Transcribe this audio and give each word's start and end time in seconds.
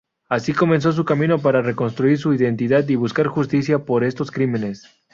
Así 0.29 0.51
comenzó 0.51 0.91
su 0.93 1.05
camino 1.05 1.37
para 1.37 1.61
reconstruir 1.61 2.17
su 2.17 2.33
identidad 2.33 2.87
y 2.89 2.95
buscar 2.95 3.27
justicia 3.27 3.85
por 3.85 4.03
estos 4.03 4.31
crímenes. 4.31 4.87